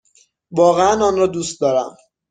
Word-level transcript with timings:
واقعا 0.51 1.01
آن 1.05 1.15
را 1.15 1.27
دوست 1.27 1.61
دارم! 1.61 1.95